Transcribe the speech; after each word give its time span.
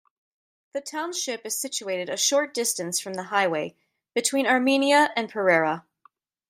The 0.73 0.81
township 0.81 1.45
is 1.45 1.55
situated 1.55 2.09
a 2.09 2.17
short 2.17 2.55
distance 2.55 2.99
from 2.99 3.13
the 3.13 3.25
highway 3.25 3.75
between 4.15 4.47
Armenia 4.47 5.13
and 5.15 5.29
Pereira. 5.29 5.85